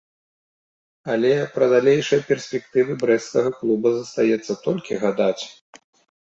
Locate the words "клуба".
3.59-3.93